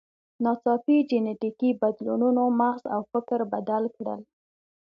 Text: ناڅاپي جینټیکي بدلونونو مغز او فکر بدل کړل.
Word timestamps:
ناڅاپي 0.43 0.95
جینټیکي 1.09 1.69
بدلونونو 1.81 2.43
مغز 2.59 2.83
او 2.95 3.01
فکر 3.11 3.39
بدل 3.53 3.83
کړل. 3.95 4.21